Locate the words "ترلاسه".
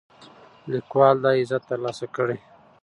1.69-2.05